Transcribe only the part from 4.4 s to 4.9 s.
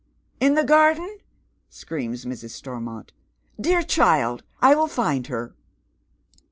I will